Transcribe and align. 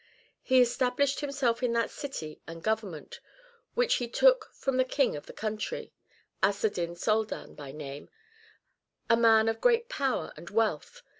He 0.41 0.59
established 0.61 1.19
himself 1.19 1.61
in 1.61 1.73
that 1.73 1.91
city 1.91 2.41
and 2.47 2.63
government, 2.63 3.19
which 3.75 3.97
he 3.97 4.07
took 4.07 4.49
from 4.51 4.77
the 4.77 4.83
King 4.83 5.15
of 5.15 5.27
the 5.27 5.31
country, 5.31 5.93
Asedin 6.41 6.95
Soldan 6.97 7.53
by 7.53 7.71
name, 7.71 8.09
a 9.11 9.15
man 9.15 9.47
of 9.47 9.61
great 9.61 9.89
power 9.89 10.33
and 10.35 10.49
wealth. 10.49 11.03